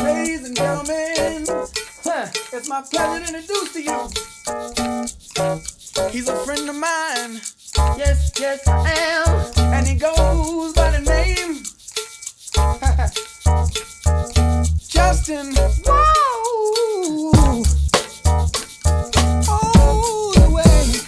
Ladies 0.00 0.46
and 0.46 0.56
gentlemen, 0.56 1.44
it's 2.50 2.66
my 2.66 2.80
pleasure 2.90 3.26
to 3.26 3.36
introduce 3.36 3.72
to 3.74 3.82
you. 3.82 4.08
He's 6.10 6.26
a 6.26 6.36
friend 6.46 6.66
of 6.66 6.76
mine. 6.76 7.42
Yes, 7.98 8.32
yes, 8.40 8.66
I 8.66 8.88
am. 8.88 9.28
And 9.74 9.86
he 9.86 9.96
goes 9.96 10.72
by 10.72 10.92
the 10.92 11.00
name 11.00 11.62
Justin. 14.88 15.54
Whoa! 15.84 17.64
All 19.50 20.32
the 20.32 20.48
way 20.50 21.02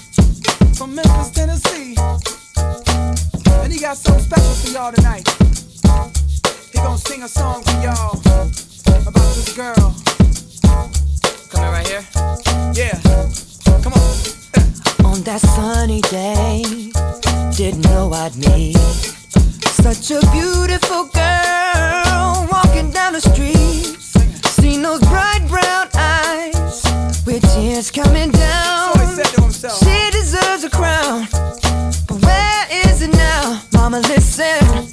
from 0.75 0.95
Memphis, 0.95 1.31
Tennessee. 1.31 1.97
And 3.63 3.73
he 3.73 3.81
got 3.81 3.97
something 3.97 4.25
special 4.25 4.53
for 4.53 4.69
y'all 4.73 4.93
tonight. 4.93 5.38
He 6.73 6.79
gonna 6.79 6.99
sing 6.99 7.23
a 7.23 7.29
song 7.29 7.63
for 7.63 7.73
y'all 7.83 8.21
about 9.07 9.35
this 9.35 9.53
girl. 9.57 9.95
Coming 11.51 11.71
right 11.71 11.87
here. 11.87 12.05
Yeah, 12.75 13.01
come 13.83 13.93
on. 13.95 14.15
On 15.05 15.23
that 15.23 15.41
sunny 15.41 16.01
day, 16.03 16.63
didn't 17.57 17.85
know 17.85 18.13
I'd 18.13 18.37
meet 18.37 18.77
such 19.83 20.11
a 20.11 20.21
beautiful 20.33 21.05
girl 21.07 22.47
walking 22.51 22.91
down 22.91 23.13
the 23.13 23.21
street. 23.21 23.97
Seen 24.61 24.83
those 24.83 25.01
bright 25.01 25.45
brown 25.49 25.89
eyes 25.95 26.83
with 27.27 27.43
tears 27.55 27.91
coming 27.91 28.31
down. 28.31 28.95
So 28.95 29.01
he 29.01 29.07
said 29.07 29.27
to 29.35 29.41
himself. 29.43 29.79
She 29.79 30.11
deserves 30.11 30.65
a 30.65 30.71
crown, 30.71 31.29
but 32.07 32.23
where 32.23 32.67
is 32.87 33.03
it 33.03 33.13
now? 33.13 33.63
Mama, 33.73 34.01
listen, 34.01 34.88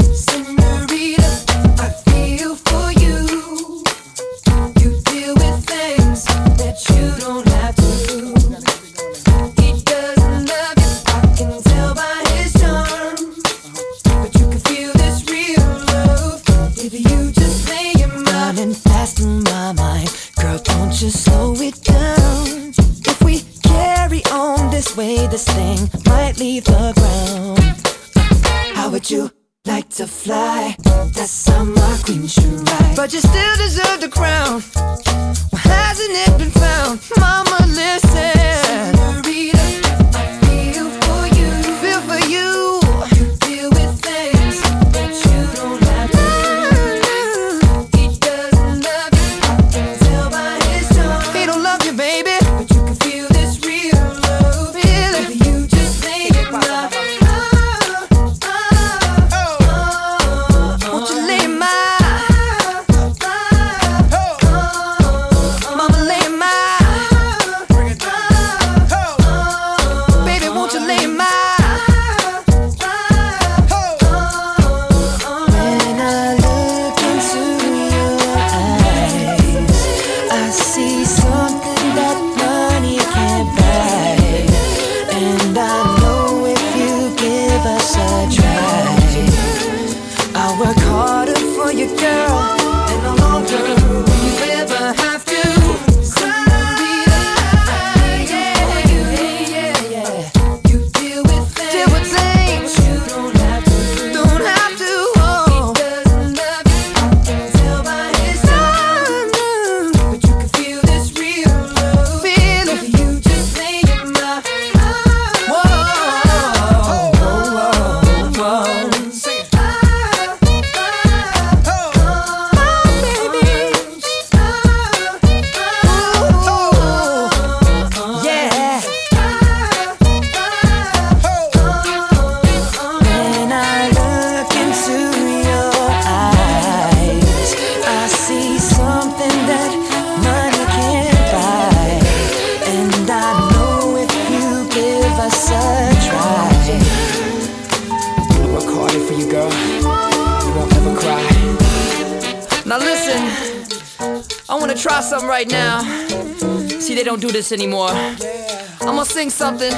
this 157.49 157.51
anymore. 157.59 157.89
I'm 157.89 158.95
gonna 158.95 159.05
sing 159.05 159.29
something, 159.29 159.71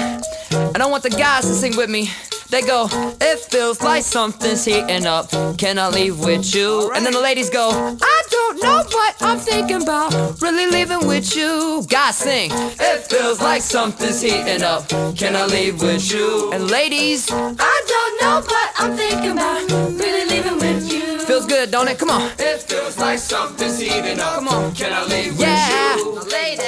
and 0.52 0.78
I 0.82 0.86
want 0.86 1.04
the 1.04 1.10
guys 1.10 1.44
to 1.46 1.54
sing 1.54 1.76
with 1.76 1.90
me. 1.90 2.10
They 2.50 2.62
go, 2.62 2.88
it 3.20 3.40
feels 3.52 3.82
like 3.82 4.04
something's 4.04 4.64
heating 4.64 5.06
up. 5.06 5.30
Can 5.58 5.78
I 5.78 5.90
leave 5.90 6.18
with 6.20 6.56
you? 6.56 6.92
And 6.96 7.06
then 7.06 7.12
the 7.12 7.20
ladies 7.20 7.50
go, 7.50 7.70
I 8.02 8.22
don't 8.32 8.64
know 8.64 8.84
what 8.90 9.16
I'm 9.22 9.38
thinking 9.38 9.82
about. 9.84 10.14
Really 10.42 10.68
leaving 10.72 11.06
with 11.06 11.36
you. 11.36 11.84
Guys 11.90 12.16
sing, 12.18 12.52
it 12.54 13.00
feels 13.12 13.42
like 13.42 13.62
something's 13.62 14.22
heating 14.22 14.64
up. 14.64 14.88
Can 15.18 15.36
I 15.36 15.46
leave 15.46 15.82
with 15.82 16.10
you? 16.14 16.54
And 16.54 16.72
ladies, 16.72 17.30
I 17.32 17.76
don't 17.94 18.14
know 18.22 18.36
what 18.48 18.70
I'm 18.78 18.96
thinking 18.96 19.32
about. 19.32 19.70
Really 20.00 20.26
leaving 20.34 20.58
with 20.60 20.92
you. 20.94 21.20
feels 21.28 21.46
good, 21.46 21.70
don't 21.72 21.90
it? 21.90 22.00
Come 22.00 22.12
on. 22.12 22.32
It 22.40 22.62
feels 22.62 22.98
like 22.98 23.20
something's 23.20 23.78
heating 23.80 24.20
up. 24.22 24.36
Come 24.36 24.48
on. 24.48 24.74
Can 24.74 24.94
I 24.94 25.04
leave 25.04 25.34
Yeah. 25.38 25.96
with 25.96 26.06
you? 26.06 26.32
Ladies. 26.32 26.67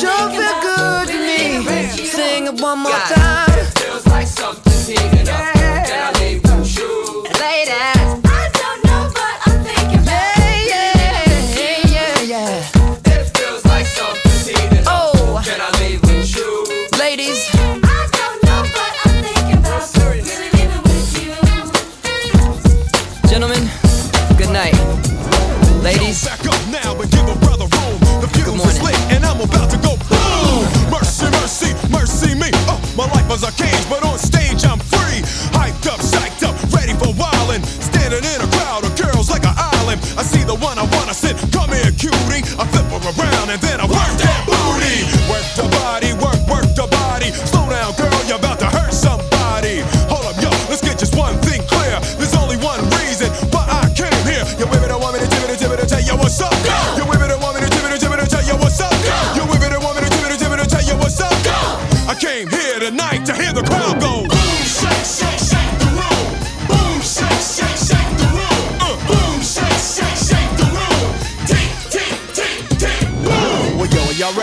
Sure 0.00 0.30
feel 0.30 0.60
good 0.60 1.08
to 1.08 1.18
me. 1.18 1.58
living 1.58 1.64
with 1.64 1.98
you. 1.98 2.06
Sing 2.06 2.46
it 2.46 2.60
one 2.60 2.80
more 2.80 2.92
time. 2.92 3.58
It 3.58 3.78
feels 3.78 4.06
like 4.06 4.26
something's 4.26 4.86
heating 4.88 5.28
up. 5.28 5.45
Is 33.36 33.44
a 33.44 33.52
cage, 33.52 33.84
but 33.90 34.02
on 34.02 34.18
stage 34.18 34.64
I'm 34.64 34.80
free. 34.80 35.20
Hyped 35.52 35.84
up, 35.92 36.00
psyched 36.00 36.42
up, 36.48 36.56
ready 36.72 36.94
for 36.96 37.12
wildin'. 37.20 37.60
Standing 37.84 38.24
in 38.24 38.38
a 38.40 38.48
crowd 38.56 38.82
of 38.84 38.96
girls 38.96 39.28
like 39.28 39.44
an 39.44 39.52
island. 39.52 40.00
I 40.16 40.24
see 40.24 40.42
the 40.44 40.56
one 40.56 40.78
I 40.78 40.88
wanna 40.96 41.12
sit. 41.12 41.36
Come 41.52 41.68
here, 41.68 41.92
cutie. 41.92 42.40
I 42.56 42.64
flip 42.72 42.88
her 42.88 43.12
around 43.12 43.50
and 43.52 43.60
then 43.60 43.75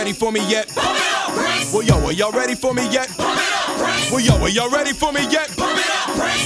ready 0.03 0.11
for 0.11 0.33
me 0.33 0.41
yet? 0.51 0.67
Well, 1.71 1.81
yo, 1.81 1.95
are 2.03 2.11
y'all 2.11 2.33
ready 2.33 2.55
for 2.55 2.73
me 2.73 2.83
yet? 2.91 3.07
Well, 4.11 4.19
yo, 4.19 4.35
are 4.43 4.49
y'all 4.49 4.69
ready 4.69 4.91
for 4.91 5.13
me 5.13 5.23
yet? 5.31 5.47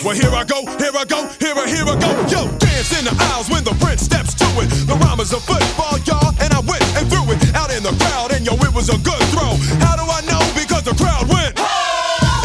Well, 0.06 0.13
here 0.13 0.30
I 0.30 0.45
go, 0.45 0.62
here 0.77 0.94
I 0.94 1.06
go, 1.09 1.25
here 1.42 1.57
I, 1.57 1.65
here 1.65 1.89
I 1.89 1.98
go. 1.98 2.13
Yo, 2.30 2.45
dance 2.62 2.94
in 2.94 3.09
the 3.09 3.18
aisles 3.33 3.50
when 3.50 3.63
the 3.63 3.74
prince 3.81 4.06
steps 4.06 4.36
to 4.36 4.45
it. 4.62 4.69
The 4.86 4.94
rhyme 5.01 5.19
is 5.21 5.33
a 5.33 5.42
football, 5.42 5.98
y'all, 6.06 6.38
and 6.38 6.54
I 6.54 6.62
went 6.69 6.86
and 7.01 7.09
threw 7.09 7.25
it 7.33 7.42
out 7.57 7.74
in 7.74 7.81
the 7.81 7.98
crowd, 7.98 8.30
and 8.30 8.45
yo, 8.45 8.54
it 8.62 8.74
was 8.77 8.94
a 8.94 8.98
good 9.01 9.18
throw. 9.33 9.57
How 9.81 9.98
do 9.98 10.06
I 10.06 10.21
know? 10.30 10.38
Because 10.54 10.86
the 10.86 10.94
crowd 10.94 11.25
went. 11.25 11.57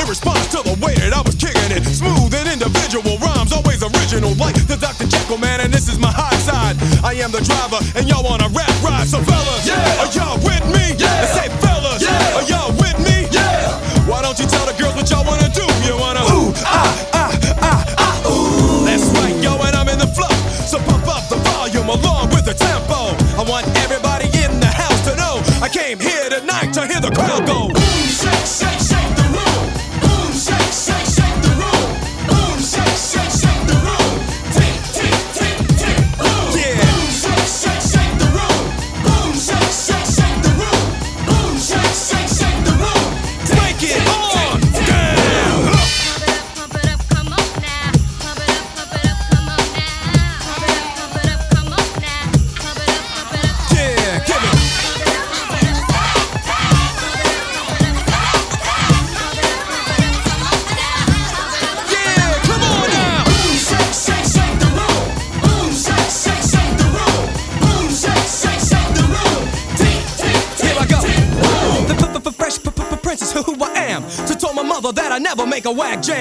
In 0.00 0.08
response 0.08 0.48
to 0.56 0.64
the 0.64 0.80
way 0.80 0.96
that 0.96 1.12
I 1.12 1.20
was 1.20 1.36
kicking 1.36 1.76
it, 1.76 1.84
smooth 1.84 2.32
and 2.32 2.48
individual 2.48 3.20
rhymes, 3.20 3.52
always 3.52 3.84
original, 3.84 4.32
like 4.40 4.56
the 4.64 4.80
Dr. 4.80 5.06
Jekyll 5.06 5.36
man, 5.36 5.60
and 5.60 5.68
this 5.68 5.92
is 5.92 6.00
my 6.00 6.10
high 6.10 6.40
side. 6.40 6.80
I 7.04 7.20
am 7.20 7.30
the 7.30 7.44
driver, 7.44 7.84
and 8.00 8.08
y'all 8.08 8.26
on 8.26 8.40
a 8.40 8.48
rap 8.48 8.72
ride, 8.80 9.06
so 9.06 9.20
fellas, 9.20 9.68
yeah, 9.68 10.00
are 10.00 10.10
y'all 10.16 10.31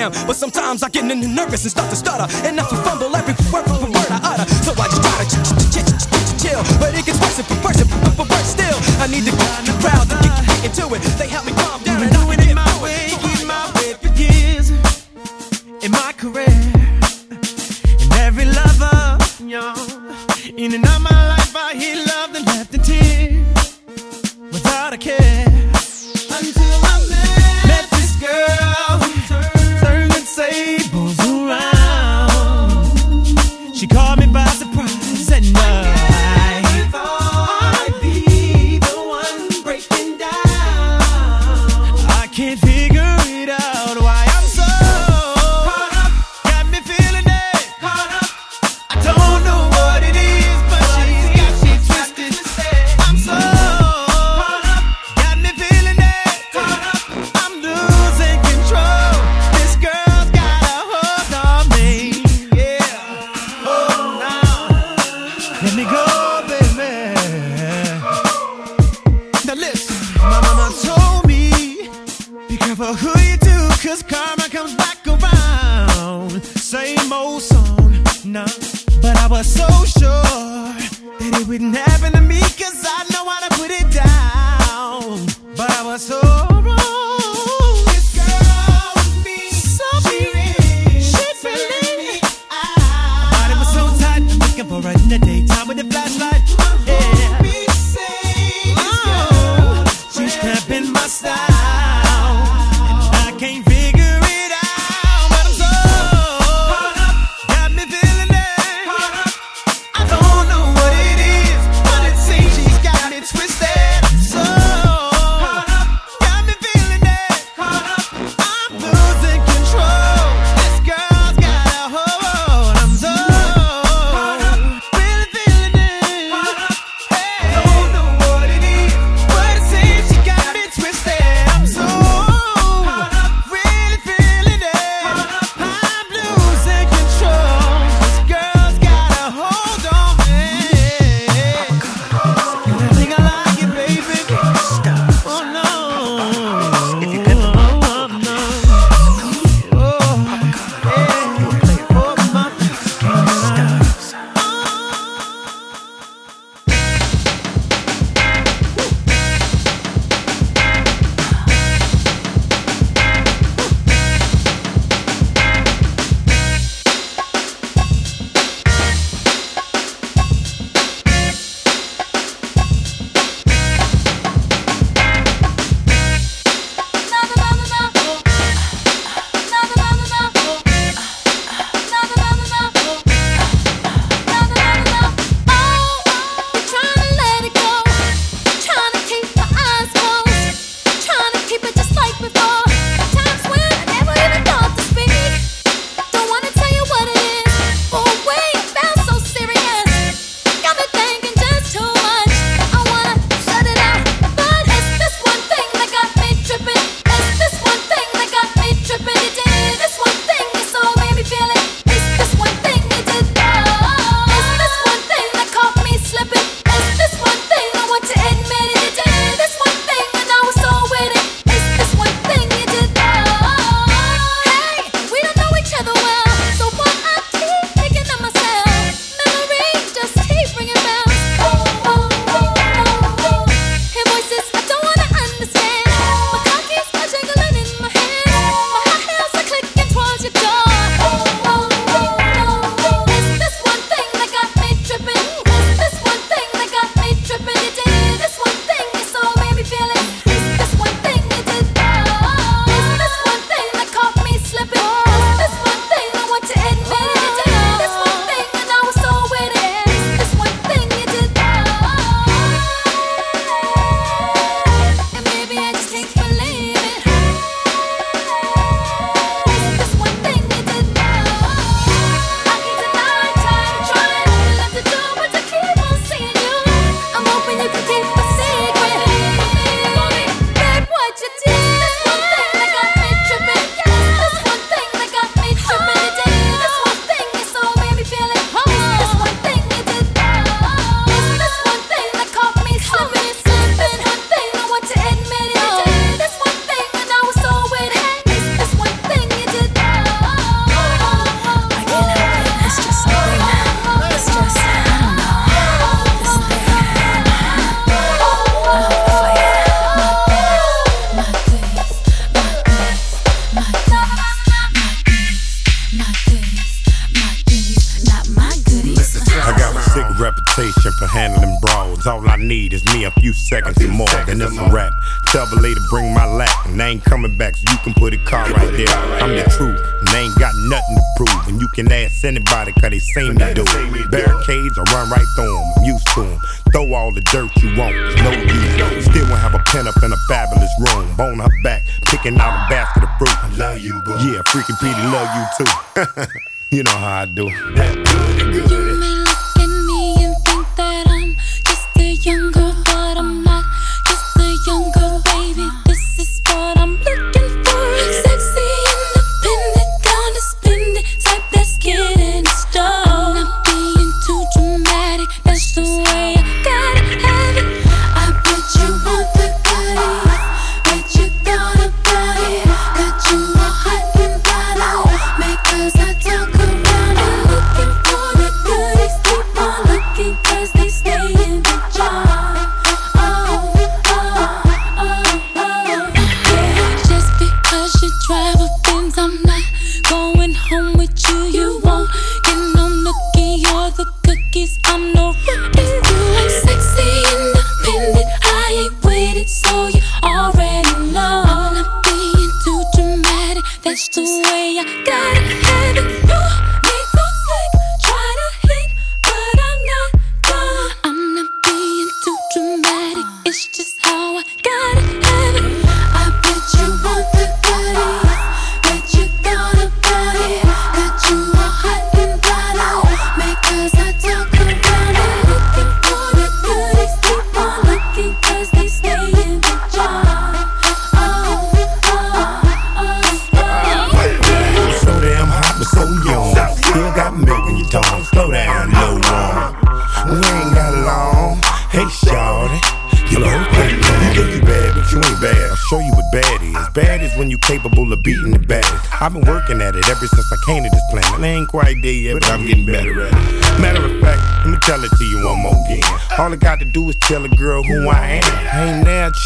But 0.10 0.36
sometimes 0.36 0.84
I 0.84 0.90
get 0.90 1.06
nervous 1.06 1.64
and 1.64 1.72
start 1.72 1.90
to 1.90 1.96
stutter. 1.96 2.28
And 2.48 2.60
I 2.60 2.64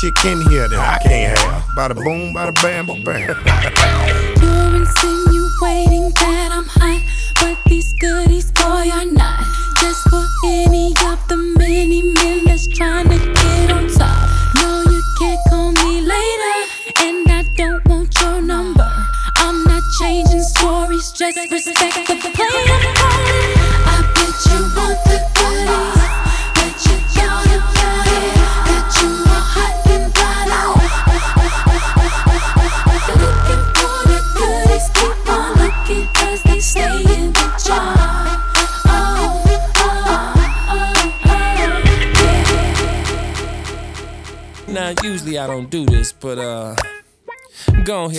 chick 0.05 0.25
in 0.25 0.41
here 0.41 0.67
that 0.67 0.79
I 0.79 0.99
can't 1.07 1.37
have. 1.37 1.63
Bada 1.75 1.95
boom, 1.95 2.33
bada 2.33 2.53
bam, 2.61 2.85
bam. 3.03 3.44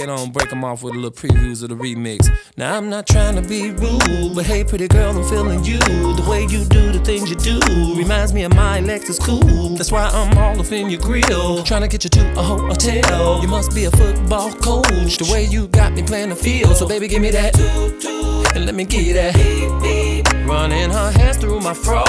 Ahead 0.06 0.20
on 0.20 0.30
break 0.30 0.50
them 0.50 0.64
off 0.64 0.82
with 0.82 0.94
a 0.94 0.96
little 0.96 1.10
previews 1.10 1.62
of 1.62 1.70
the 1.70 1.74
remix. 1.74 2.28
Now, 2.56 2.76
I'm 2.76 2.88
not 2.88 3.06
trying 3.06 3.34
to 3.34 3.42
be 3.42 3.70
rude, 3.70 4.34
but 4.34 4.46
hey, 4.46 4.62
pretty 4.62 4.86
girl, 4.88 5.16
I'm 5.16 5.28
feeling 5.28 5.64
you. 5.64 5.78
The 5.78 6.24
way 6.28 6.42
you 6.42 6.64
do 6.64 6.92
the 6.92 7.00
things 7.00 7.28
you 7.28 7.36
do 7.36 7.58
reminds 7.96 8.32
me 8.32 8.44
of 8.44 8.54
my 8.54 8.80
Lexus 8.80 9.20
coupe. 9.20 9.76
That's 9.76 9.90
why 9.90 10.08
I'm 10.08 10.36
all 10.38 10.60
up 10.60 10.70
in 10.70 10.90
your 10.90 11.00
grill, 11.00 11.62
trying 11.64 11.82
to 11.82 11.88
get 11.88 12.04
you 12.04 12.10
to 12.10 12.38
a 12.38 12.42
hotel. 12.42 13.42
You 13.42 13.48
must 13.48 13.74
be 13.74 13.84
a 13.84 13.90
football 13.90 14.52
coach. 14.52 15.16
The 15.16 15.28
way 15.32 15.44
you 15.44 15.66
got 15.68 15.92
me 15.92 16.02
playing 16.02 16.28
the 16.28 16.36
field, 16.36 16.76
so 16.76 16.86
baby, 16.86 17.08
give 17.08 17.22
me 17.22 17.30
that. 17.32 18.45
And 18.56 18.64
let 18.64 18.74
me 18.74 18.86
get 18.86 19.12
that. 19.12 20.46
Running 20.48 20.88
her 20.88 21.10
hands 21.10 21.36
through 21.36 21.60
my 21.60 21.74
fro, 21.74 22.04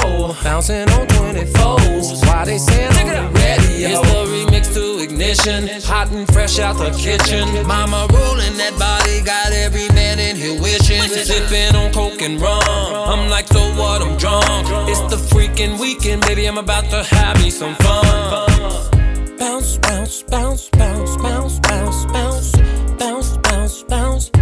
bouncing 0.45 0.89
on 0.91 1.05
24s. 1.07 2.25
Why 2.25 2.45
they 2.45 2.57
saying 2.57 2.93
the 2.93 3.29
radio? 3.35 3.89
It's 3.89 3.99
the 3.99 4.23
remix 4.31 4.73
to 4.73 5.03
ignition, 5.03 5.67
hot 5.83 6.09
and 6.11 6.25
fresh 6.31 6.57
out 6.59 6.77
the 6.77 6.91
kitchen. 6.91 7.67
Mama 7.67 8.07
rolling 8.13 8.55
that 8.55 8.73
body, 8.79 9.21
got 9.23 9.51
every 9.51 9.89
man 9.89 10.19
in 10.19 10.37
here 10.37 10.57
wishing. 10.61 11.01
Sipping 11.03 11.75
on 11.75 11.91
coke 11.91 12.21
and 12.21 12.39
rum. 12.39 12.63
I'm 12.63 13.29
like, 13.29 13.47
so 13.49 13.59
what? 13.75 14.01
I'm 14.01 14.15
drunk. 14.15 14.45
It's 14.87 15.01
the 15.13 15.17
freaking 15.17 15.77
weekend, 15.81 16.21
baby. 16.21 16.45
I'm 16.45 16.57
about 16.57 16.89
to 16.91 17.03
have 17.03 17.43
me 17.43 17.49
some 17.49 17.75
fun. 17.75 19.37
Bounce, 19.37 19.77
bounce, 19.79 20.23
bounce, 20.23 20.69
bounce, 20.69 21.17
bounce, 21.17 21.59
bounce, 21.59 22.05
bounce, 22.05 22.55
bounce, 22.97 23.37
bounce, 23.37 23.83
bounce. 23.83 24.36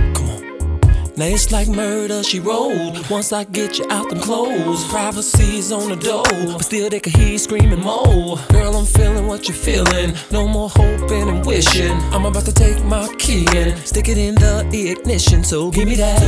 Now 1.17 1.27
it's 1.27 1.50
like 1.50 1.69
murder, 1.69 2.24
she 2.24 2.41
wrote. 2.41 3.10
Once 3.10 3.31
I 3.31 3.45
get 3.45 3.79
you 3.79 3.86
out 3.89 4.10
them 4.10 4.19
clothes, 4.19 4.84
privacy's 4.89 5.72
on 5.72 5.89
the 5.89 5.95
door, 5.95 6.25
but 6.57 6.65
still 6.65 6.89
they 6.89 7.00
can 7.00 7.13
hear 7.13 7.29
you 7.29 7.38
screaming 7.38 7.79
more. 7.79 8.38
Girl, 8.50 8.75
I'm 8.75 8.86
feeling 8.86 9.25
what 9.25 9.48
you're 9.48 9.55
feeling. 9.55 10.13
No 10.31 10.45
more 10.45 10.69
hoping 10.69 11.29
and 11.29 11.45
wishing. 11.45 11.93
I'm 12.13 12.25
about 12.25 12.43
to 12.45 12.53
take 12.53 12.84
my 12.84 13.07
key 13.17 13.48
and 13.55 13.79
stick 13.79 14.10
it 14.10 14.17
in 14.17 14.36
the 14.36 14.89
ignition. 14.91 15.45
So 15.45 15.72
give 15.72 15.88
me 15.88 15.95
that. 15.95 16.19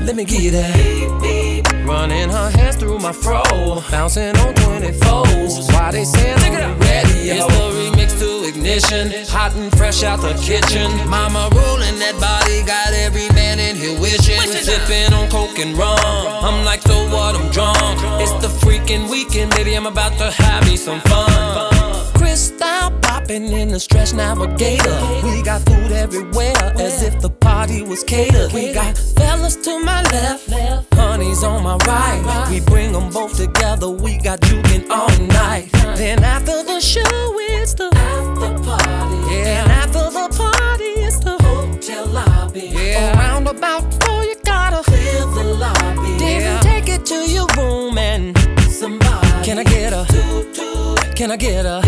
Let 0.00 0.16
me 0.16 0.24
get 0.24 0.52
that. 0.52 1.84
Running 1.86 2.30
her 2.30 2.50
hands 2.50 2.76
through 2.76 2.98
my 2.98 3.12
fro, 3.12 3.42
bouncing 3.90 4.34
on 4.38 4.54
24s. 4.54 5.70
Why 5.74 5.90
they 5.92 6.04
saying 6.04 6.38
on 6.38 6.78
the 6.78 6.86
radio? 6.86 7.34
It's 7.34 7.46
the 7.46 7.64
remix 7.76 8.18
to 8.20 8.48
ignition, 8.48 9.12
hot 9.28 9.54
and 9.54 9.70
fresh 9.76 10.02
out 10.02 10.20
the 10.20 10.34
kitchen. 10.40 10.88
Mama 11.08 11.50
rolling 11.52 11.98
that 11.98 12.16
body, 12.18 12.64
got 12.64 12.94
every 12.94 13.28
here 13.82 14.00
wishing. 14.00 14.40
Sipping 14.40 15.12
on 15.12 15.28
coke 15.28 15.58
and 15.58 15.76
rum. 15.76 15.98
I'm 15.98 16.64
like, 16.64 16.82
so 16.82 16.94
what? 17.10 17.34
I'm 17.34 17.50
drunk. 17.50 17.98
It's 18.22 18.32
the 18.44 18.48
freaking 18.64 19.10
weekend, 19.10 19.50
baby. 19.52 19.74
I'm 19.74 19.86
about 19.86 20.16
to 20.18 20.30
have 20.30 20.64
me 20.66 20.76
some 20.76 21.00
fun. 21.00 22.12
Cristal 22.14 22.90
popping 23.02 23.48
in 23.48 23.68
the 23.68 23.80
stretch 23.80 24.14
navigator. 24.14 24.98
We 25.24 25.42
got 25.42 25.62
food 25.62 25.90
everywhere, 25.92 26.54
as 26.78 27.02
if 27.02 27.20
the 27.20 27.30
party 27.30 27.82
was 27.82 28.04
catered. 28.04 28.52
We 28.52 28.72
got 28.72 28.96
fellas 28.96 29.56
to 29.56 29.78
my 29.80 30.02
left, 30.02 30.48
honeys 30.94 31.42
on 31.42 31.64
my 31.64 31.76
right. 31.86 32.48
We 32.50 32.60
bring 32.60 32.92
them 32.92 33.10
both 33.10 33.36
together. 33.36 33.88
We 33.90 34.18
got 34.18 34.40
juking 34.40 34.88
all 34.90 35.26
night. 35.26 35.70
Then 35.96 36.22
after 36.22 36.62
the 36.62 36.80
show, 36.80 37.31
about 43.56 43.82
four, 44.02 44.24
you 44.24 44.34
gotta 44.44 44.82
clear 44.82 45.20
the 45.36 45.44
lobby. 45.58 46.18
Then 46.18 46.62
take 46.62 46.88
it 46.88 47.04
to 47.06 47.14
your 47.30 47.46
room 47.56 47.98
and 47.98 48.36
somebody 48.70 49.44
Can 49.44 49.58
I 49.58 49.64
get 49.64 49.92
a 49.92 50.04
Can 51.14 51.30
I 51.30 51.36
get 51.36 51.66
a? 51.66 51.80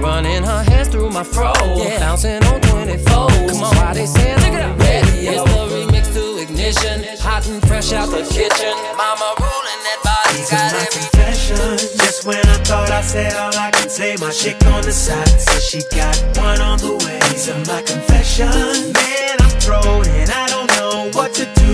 running 0.00 0.42
her 0.44 0.62
hands 0.64 0.88
through 0.88 1.10
my 1.10 1.24
fro? 1.24 1.52
Yeah, 1.76 1.98
bouncing 1.98 2.42
on 2.44 2.60
24. 2.60 3.28
Come 3.50 3.62
on, 3.62 3.76
why 3.76 3.94
they 3.94 4.06
saying 4.06 4.38
look 4.38 4.54
at 4.54 4.78
ready? 4.78 5.26
It's 5.28 5.42
the 5.42 5.62
remix 5.74 6.12
to 6.14 6.38
ignition, 6.42 7.04
hot 7.20 7.46
and 7.48 7.60
fresh 7.66 7.92
out 7.92 8.10
the 8.10 8.22
kitchen. 8.22 8.74
Mama 8.96 9.28
ruling 9.42 9.80
that 9.86 10.00
body, 10.06 10.38
got 10.50 10.72
my 10.72 10.78
every 10.78 11.02
confession. 11.10 11.78
Just 12.02 12.24
when 12.26 12.44
I 12.46 12.56
thought 12.68 12.90
I 12.90 13.02
said 13.02 13.34
all 13.34 13.54
I 13.56 13.70
can 13.72 13.88
say, 13.88 14.16
my 14.20 14.30
chick 14.30 14.56
on 14.66 14.82
the 14.82 14.92
side 14.92 15.26
says 15.28 15.64
she 15.64 15.80
got 15.94 16.16
one 16.38 16.60
on 16.60 16.78
the 16.78 16.94
way. 17.04 17.18
These 17.30 17.48
are 17.48 17.58
my 17.66 17.82
confessions. 17.82 18.92
Man, 18.92 19.36
I'm 19.40 19.50
thrown 19.60 20.06
and 20.18 20.30
I 20.30 20.46
don't 20.48 20.51
know 20.92 21.10
what 21.12 21.32
to 21.34 21.44
do. 21.44 21.72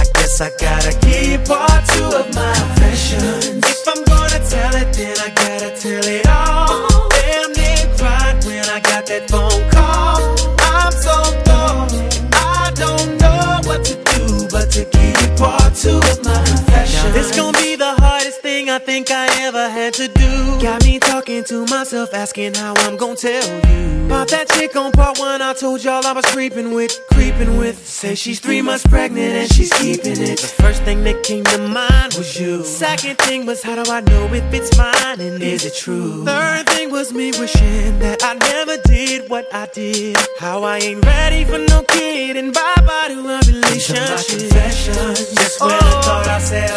I 0.00 0.04
guess 0.14 0.40
I 0.40 0.50
gotta 0.58 0.92
keep 1.00 1.44
part 1.44 1.84
two 1.92 2.08
of 2.20 2.34
my 2.34 2.54
confessions. 2.54 3.62
If 3.64 3.86
I'm 3.86 4.02
gonna 4.04 4.40
tell 4.48 4.74
it, 4.76 4.92
then 4.96 5.16
I 5.18 5.30
gotta 5.42 5.70
tell 5.78 6.04
it 6.04 6.26
all. 6.26 7.08
Damn 7.10 7.52
near 7.52 7.84
cried 7.98 8.42
when 8.44 8.64
I 8.76 8.80
got 8.80 9.06
that 9.06 9.28
phone 9.28 9.62
call. 9.70 10.18
I'm 10.72 10.92
so 10.92 11.16
thrown. 11.44 11.88
I 12.32 12.72
don't 12.74 13.18
know 13.20 13.60
what 13.68 13.84
to 13.84 13.94
do, 14.12 14.48
but 14.50 14.70
to 14.72 14.84
keep 14.84 15.36
part 15.36 15.74
two 15.74 15.98
of 16.12 16.24
my 16.24 16.40
confessions. 16.44 17.04
Now 17.04 17.12
this 17.12 17.36
gon' 17.36 17.52
be 17.52 17.76
the 17.76 17.93
I 18.74 18.80
think 18.80 19.12
I 19.12 19.28
ever 19.42 19.68
had 19.68 19.94
to 19.94 20.08
do. 20.08 20.60
Got 20.60 20.82
me 20.82 20.98
talking 20.98 21.44
to 21.44 21.64
myself, 21.66 22.12
asking 22.12 22.54
how 22.54 22.74
I'm 22.78 22.96
gon' 22.96 23.14
tell 23.14 23.46
you. 23.46 24.06
About 24.06 24.26
that 24.30 24.48
chick 24.50 24.74
on 24.74 24.90
part 24.90 25.16
one, 25.20 25.40
I 25.40 25.52
told 25.52 25.84
y'all 25.84 26.04
I 26.04 26.12
was 26.12 26.24
creeping 26.26 26.74
with, 26.74 26.90
creeping 27.12 27.56
with. 27.56 27.78
Say 27.86 28.16
she's 28.16 28.40
three 28.40 28.62
months 28.62 28.84
pregnant 28.84 29.32
and 29.32 29.52
she's 29.52 29.72
keeping 29.72 30.20
it. 30.20 30.40
The 30.40 30.52
first 30.60 30.82
thing 30.82 31.04
that 31.04 31.22
came 31.22 31.44
to 31.44 31.58
mind 31.58 32.14
was 32.14 32.38
you. 32.38 32.64
Second 32.64 33.16
thing 33.18 33.46
was 33.46 33.62
how 33.62 33.80
do 33.80 33.88
I 33.90 34.00
know 34.00 34.26
if 34.34 34.52
it's 34.52 34.76
mine 34.76 35.20
and 35.20 35.40
is 35.40 35.64
it 35.64 35.74
true? 35.74 36.24
Third 36.24 36.66
thing 36.66 36.90
was 36.90 37.12
me 37.12 37.30
wishing 37.38 38.00
that 38.00 38.24
I 38.24 38.34
never 38.34 38.76
did 38.88 39.30
what 39.30 39.46
I 39.54 39.66
did. 39.66 40.16
How 40.40 40.64
I 40.64 40.78
ain't 40.78 41.04
ready 41.04 41.44
for 41.44 41.58
no 41.58 41.82
kid 41.84 42.36
and 42.36 42.52
bye 42.52 42.74
bye 42.78 43.08
to 43.08 43.20
a 43.20 43.38
relationship. 43.40 44.50
Just 44.50 45.60
when 45.60 45.70
I 45.70 45.78
oh. 45.80 46.00
thought 46.02 46.26
I 46.26 46.38
said 46.40 46.70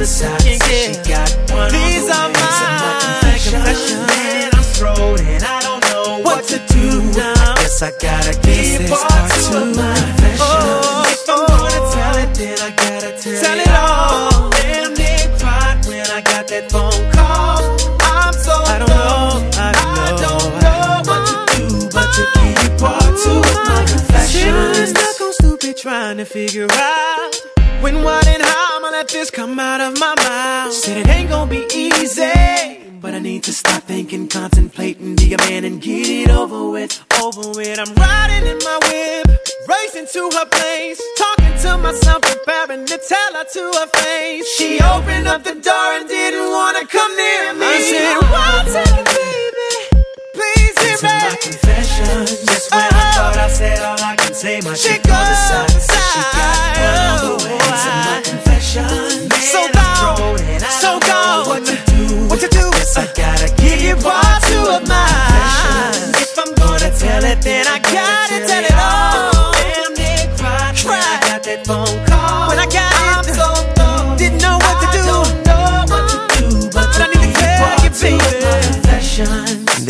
the 0.00 0.06
side 0.06 0.40
said 0.40 0.96
she 0.96 1.12
got 1.12 1.28
one. 1.52 1.70
These 1.70 2.08
are 2.08 2.30
my 2.32 3.20
confessions. 3.20 4.08
Man, 4.08 4.48
I'm 4.54 4.64
thrown 4.72 5.20
and 5.20 5.44
I 5.44 5.60
don't 5.60 5.84
know 5.92 6.24
what 6.24 6.42
to 6.44 6.56
do 6.72 7.04
now. 7.12 7.36
I 7.36 7.54
guess 7.60 7.82
I 7.82 7.90
gotta 8.00 8.32
keep 8.40 8.88
part 8.88 9.28
two 9.28 9.60
of 9.60 9.76
my 9.76 9.92
confessions. 10.00 10.40
If 11.12 11.28
I'm 11.28 11.44
gonna 11.52 11.82
tell 11.92 12.16
it, 12.16 12.32
then 12.32 12.56
I 12.64 12.70
gotta 12.80 13.12
tell, 13.20 13.58
it 13.60 13.68
all. 13.76 14.48
Damn, 14.56 14.94
they 14.94 15.20
cried 15.36 15.84
when 15.84 16.06
I 16.08 16.22
got 16.22 16.48
that 16.48 16.72
phone 16.72 17.04
call. 17.12 17.60
I'm 18.00 18.32
so 18.32 18.56
I 18.56 18.78
don't 18.80 18.88
know, 18.88 19.50
I 19.60 20.16
don't 20.16 20.52
know 20.64 20.80
what 21.10 21.22
to 21.28 21.36
do, 21.60 21.88
but 21.92 22.08
to 22.16 22.24
keep 22.40 22.72
part 22.80 23.12
two 23.20 23.36
of 23.36 23.68
my 23.68 23.84
confessions. 23.84 24.96
Stuck 24.96 25.20
on 25.20 25.32
stupid 25.34 25.76
trying 25.76 26.16
to 26.16 26.24
figure 26.24 26.68
out 26.72 27.36
when, 27.82 28.02
what, 28.02 28.26
and 28.26 28.42
how 28.42 28.69
Let 28.90 29.08
this 29.08 29.30
come 29.30 29.58
out 29.60 29.80
of 29.80 29.98
my 30.00 30.14
mouth. 30.16 30.72
Said 30.72 30.98
it 30.98 31.08
ain't 31.08 31.30
gonna 31.30 31.48
be 31.48 31.64
easy. 31.72 32.90
But 33.00 33.14
I 33.14 33.20
need 33.20 33.44
to 33.44 33.52
stop 33.52 33.84
thinking, 33.84 34.26
contemplating, 34.26 35.14
be 35.14 35.32
a 35.32 35.38
man 35.38 35.64
and 35.64 35.80
get 35.80 36.06
it 36.08 36.28
over 36.28 36.68
with. 36.70 37.00
Over 37.22 37.48
with. 37.54 37.78
I'm 37.78 37.94
riding 37.94 38.50
in 38.50 38.58
my 38.58 38.78
whip, 38.90 39.26
racing 39.68 40.06
to 40.12 40.28
her 40.36 40.44
place, 40.44 41.00
talking 41.16 41.56
to 41.62 41.78
myself, 41.78 42.20
preparing 42.22 42.84
to 42.84 42.98
tell 43.08 43.32
her 43.34 43.44
to 43.44 43.62
her 43.78 43.86
face. 44.02 44.46
She 44.58 44.80
opened 44.82 45.28
up 45.28 45.44
the 45.44 45.54
door 45.54 45.88
and 45.96 46.08
didn't 46.08 46.50
wanna 46.50 46.84
come 46.86 47.14
near 47.16 47.54
me. 47.54 47.66
I 47.66 47.80
said, 47.80 48.16
One 48.26 48.66
second, 48.74 49.06
baby, 49.06 49.70
please 50.34 50.76
hear 50.82 50.98
me. 50.98 51.14
my 51.14 51.36
confession. 51.40 52.26
Just 52.44 52.74
when 52.74 52.82
I 52.82 52.90
oh. 52.90 53.16
thought 53.16 53.36
I 53.38 53.48
said 53.48 53.78
all 53.80 54.02
I 54.02 54.16
can 54.16 54.34
say, 54.34 54.60
my 54.60 54.74
chick 54.74 55.00
on 55.06 55.24
the 55.30 55.36
side 55.48 55.70
said 55.78 56.04
she 56.10 56.20
got 56.36 56.74
one 56.76 57.32
on 57.32 57.38
the 57.38 57.48
my 57.48 57.54
oh, 57.54 58.22
confession. 58.24 58.49
So 58.70 58.78
Man, 58.82 59.26
I'm 59.74 60.06
gone, 60.06 60.38
thrown 60.38 60.60
so 60.60 61.00
gone. 61.00 61.48
What 61.48 61.66
to 61.66 61.74
do? 61.90 62.28
What 62.28 62.38
to 62.38 62.46
do? 62.46 62.70
I 62.96 63.06
gotta 63.16 63.52
give 63.56 63.82
you 63.82 63.96
two 64.46 64.62
of 64.70 64.86
mine. 64.86 66.14
If 66.14 66.38
I'm 66.38 66.54
gonna 66.54 66.96
tell 66.96 67.24
it, 67.24 67.42
then 67.42 67.66
I 67.66 67.80
gotta 67.80 68.46
tell 68.46 68.64
it 68.64 68.69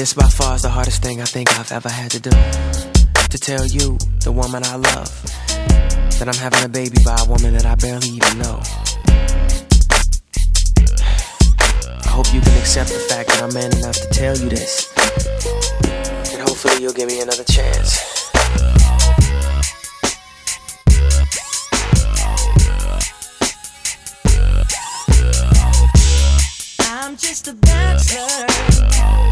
this 0.00 0.14
by 0.14 0.26
far 0.26 0.54
is 0.54 0.62
the 0.62 0.68
hardest 0.70 1.02
thing 1.02 1.20
I 1.20 1.26
think 1.26 1.52
I've 1.58 1.70
ever 1.72 1.90
had 1.90 2.10
to 2.12 2.20
do. 2.20 2.30
To 2.30 3.38
tell 3.38 3.66
you, 3.66 3.98
the 4.24 4.32
woman 4.32 4.64
I 4.64 4.76
love, 4.76 5.12
that 6.16 6.24
I'm 6.26 6.40
having 6.40 6.64
a 6.64 6.70
baby 6.70 6.96
by 7.04 7.20
a 7.20 7.28
woman 7.28 7.52
that 7.52 7.66
I 7.66 7.74
barely 7.74 8.08
even 8.08 8.38
know. 8.38 8.62
I 12.00 12.08
hope 12.08 12.32
you 12.32 12.40
can 12.40 12.56
accept 12.56 12.88
the 12.88 13.04
fact 13.10 13.28
that 13.28 13.42
I'm 13.42 13.52
man 13.52 13.76
enough 13.76 14.00
to 14.00 14.08
tell 14.08 14.34
you 14.38 14.48
this. 14.48 14.90
And 16.32 16.48
hopefully 16.48 16.80
you'll 16.80 16.94
give 16.94 17.08
me 17.08 17.20
another 17.20 17.44
chance. 17.44 18.00
I'm 26.80 27.18
just 27.18 27.48
a 27.48 27.52
bachelor. 27.52 29.29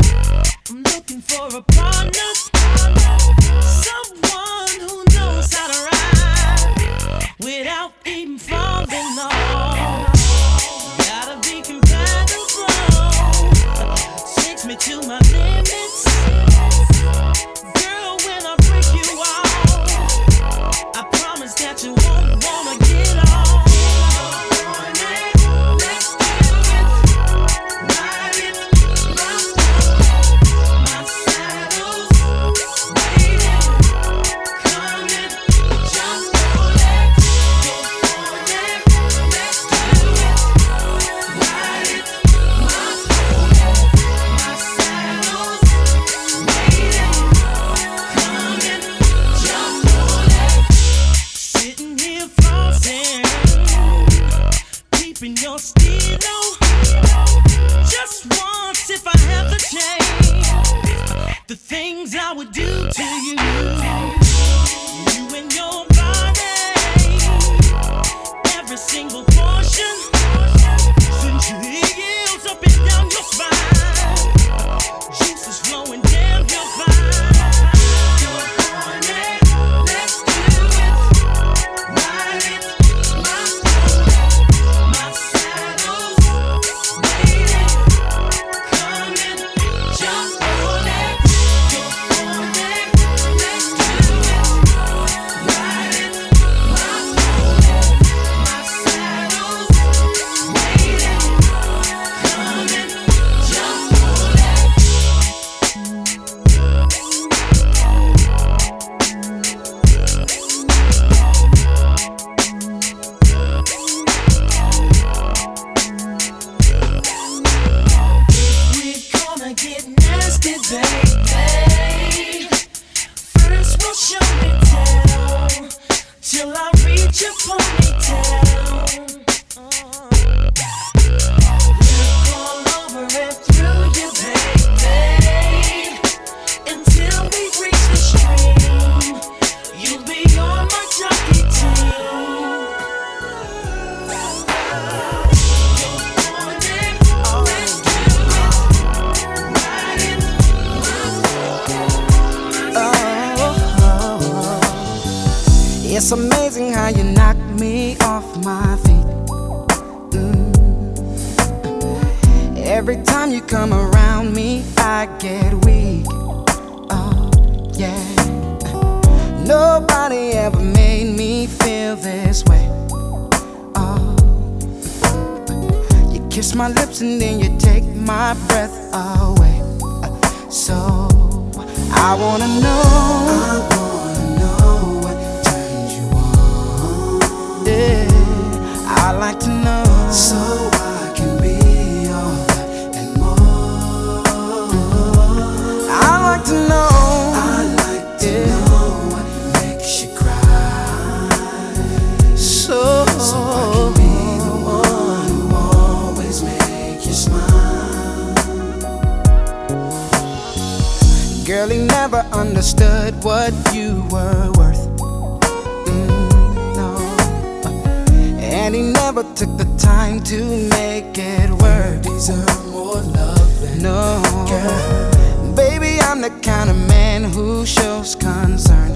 more 222.79 223.03
loving. 223.03 223.83
No, 223.83 224.23
girl. 224.49 225.55
baby, 225.55 226.01
I'm 226.01 226.21
the 226.21 226.31
kind 226.43 226.71
of 226.71 226.77
man 226.89 227.25
who 227.25 227.67
shows 227.67 228.15
concern. 228.15 228.93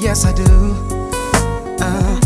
Yes, 0.00 0.24
I 0.24 0.32
do. 0.34 0.52
Uh, 1.80 2.21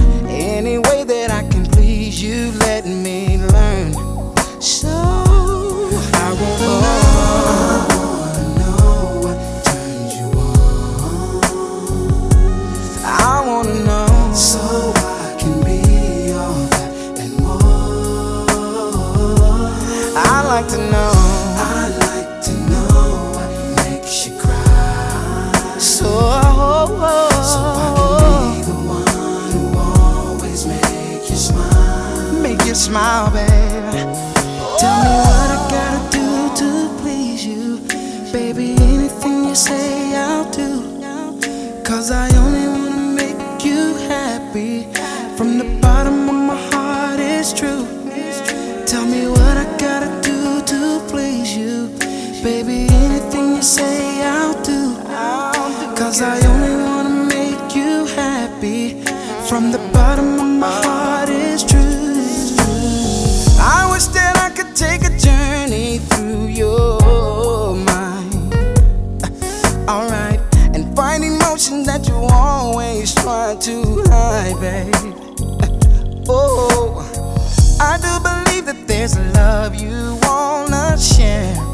Yeah. 81.19 81.66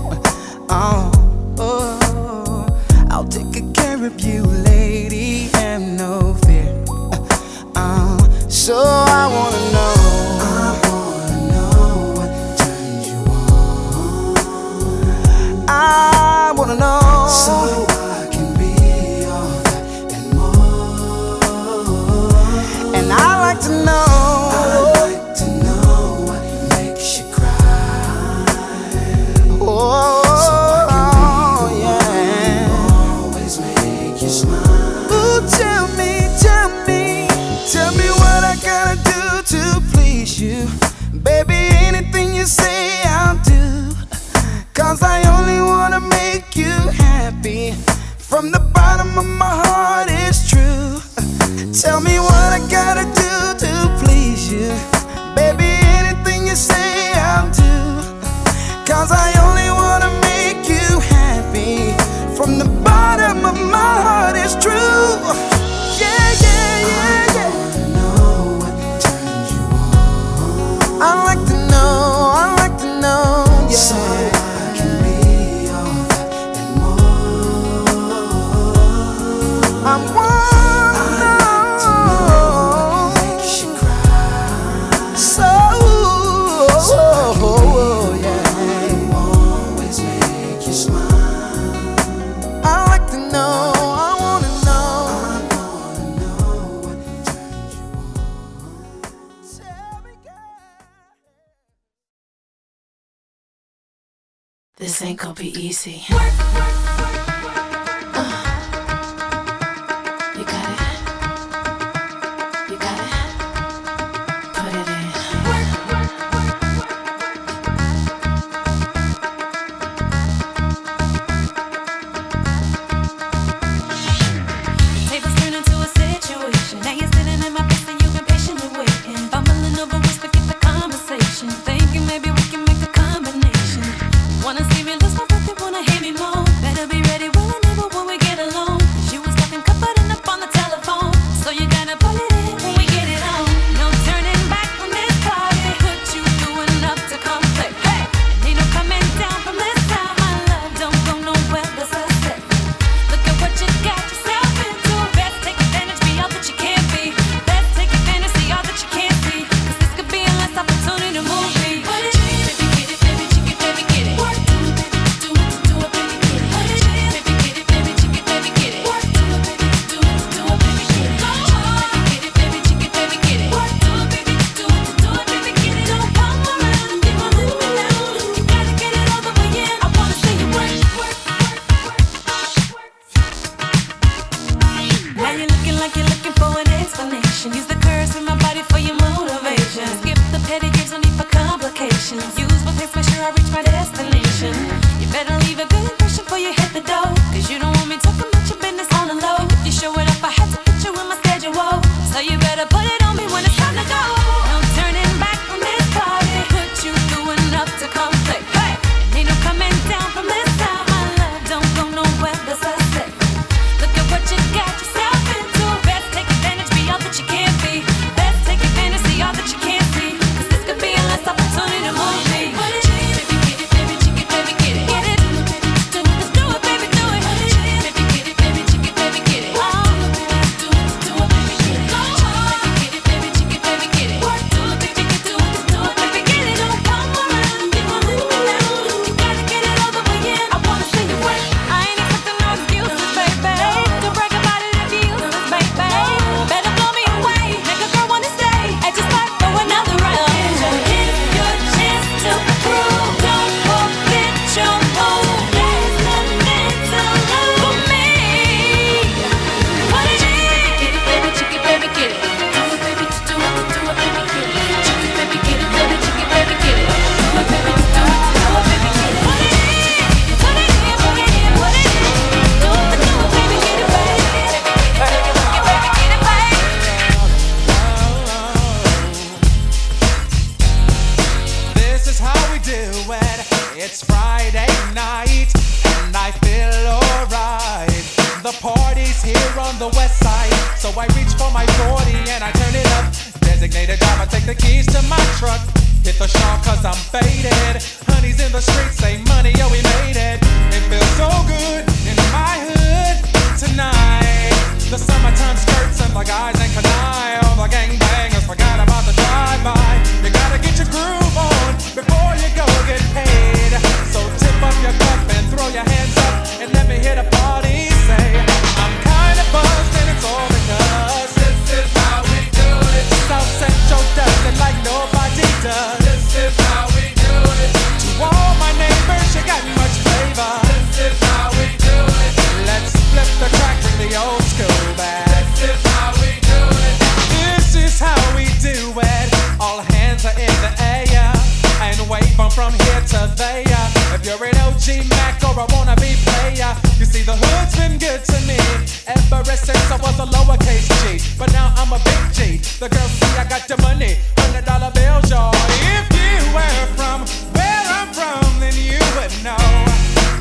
See, 353.19 353.37
I 353.39 353.45
got 353.49 353.69
your 353.69 353.79
money, 353.79 354.17
hundred 354.39 354.65
dollar 354.65 354.91
bills, 354.93 355.31
y'all. 355.31 355.55
If 355.97 356.07
you 356.13 356.39
were 356.57 356.87
from 356.97 357.27
where 357.57 357.85
I'm 357.99 358.09
from, 358.13 358.45
then 358.61 358.75
you 358.75 359.01
would 359.17 359.33
know 359.45 359.67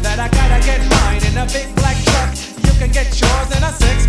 that 0.05 0.17
I 0.19 0.27
gotta 0.29 0.59
get 0.65 0.79
mine 0.87 1.23
in 1.25 1.37
a 1.37 1.45
big 1.51 1.67
black 1.75 1.97
truck. 2.09 2.31
You 2.65 2.73
can 2.79 2.91
get 2.91 3.07
yours 3.19 3.49
in 3.55 3.63
a 3.63 3.71
six. 3.73 4.00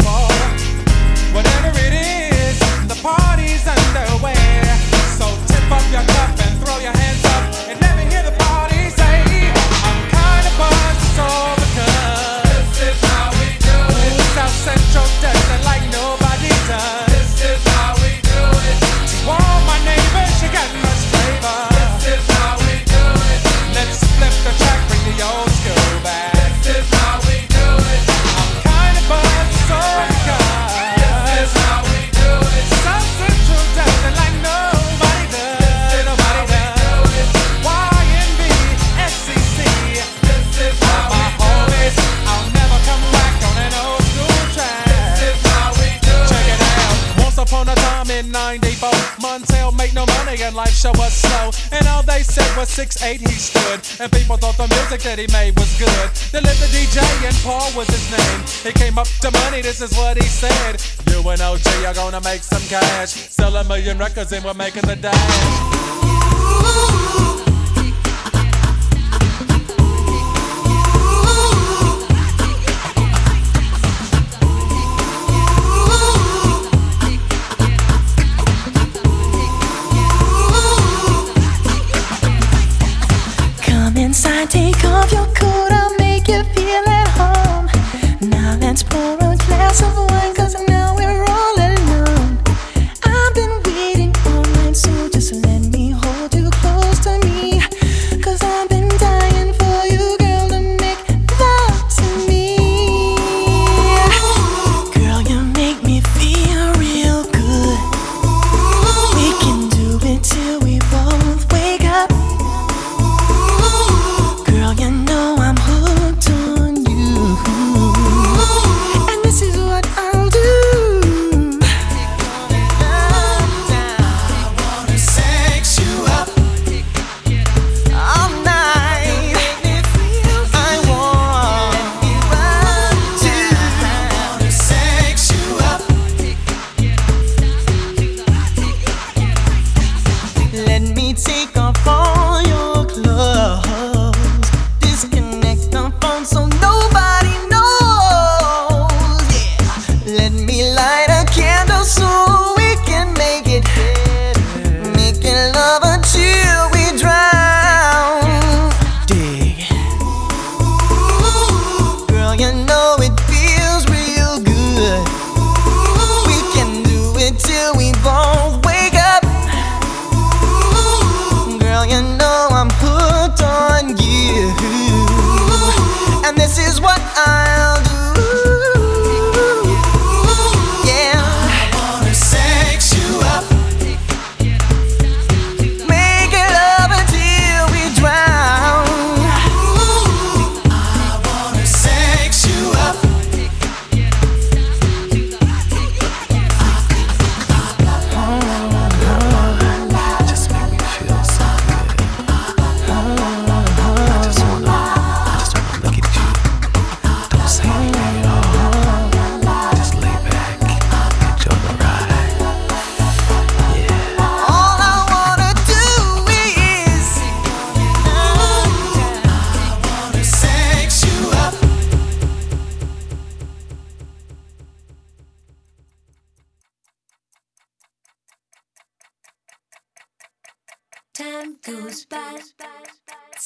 show 50.83 50.90
us 51.01 51.14
slow. 51.14 51.51
And 51.71 51.87
all 51.87 52.03
they 52.03 52.25
said 52.25 52.51
was 52.57 52.68
six 52.68 53.01
eight 53.05 53.21
he 53.21 53.29
stood. 53.29 53.81
And 54.03 54.11
people 54.11 54.37
thought 54.37 54.57
the 54.57 54.66
music 54.66 55.03
that 55.03 55.16
he 55.16 55.29
made 55.31 55.57
was 55.57 55.71
good. 55.79 56.11
They 56.35 56.40
lit 56.42 56.59
the 56.59 56.66
DJ 56.75 56.99
and 57.23 57.37
Paul 57.47 57.71
was 57.77 57.87
his 57.87 58.11
name. 58.11 58.40
He 58.66 58.73
came 58.77 58.99
up 58.99 59.07
to 59.23 59.31
money, 59.31 59.62
this 59.62 59.81
is 59.81 59.97
what 59.97 60.16
he 60.16 60.27
said. 60.27 60.83
You 61.07 61.23
and 61.29 61.40
OG 61.40 61.66
are 61.87 61.95
gonna 61.95 62.21
make 62.23 62.42
some 62.42 62.62
cash. 62.62 63.11
Sell 63.11 63.55
a 63.55 63.62
million 63.64 63.97
records 63.97 64.33
and 64.33 64.45
we're 64.45 64.55
making 64.55 64.83
the 64.83 64.97
dash. 64.97 66.03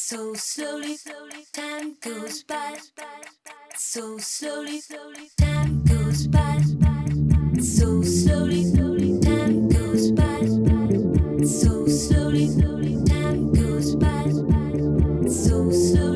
So 0.08 0.34
slowly. 0.34 0.96
Slowly 0.96 1.44
time 1.52 1.96
goes 2.00 2.44
by 2.44 2.78
so 3.74 4.18
slowly. 4.18 4.78
Slowly 4.78 5.30
time 5.36 5.82
goes 5.82 6.28
by 6.28 6.62
so 7.58 8.02
slowly. 8.02 8.62
Slowly 8.70 9.18
time 9.18 9.68
goes 9.68 10.12
by 10.12 10.40
so 11.44 11.86
slowly 11.88 12.46
slowly. 12.46 13.04
Time 13.04 13.52
goes 13.52 13.96
by 13.96 14.30
so 15.28 15.70
slowly. 15.72 16.15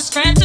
I 0.00 0.32
got 0.32 0.39